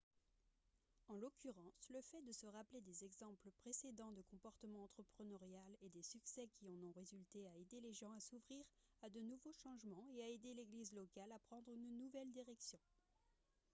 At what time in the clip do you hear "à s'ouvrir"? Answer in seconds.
8.11-8.65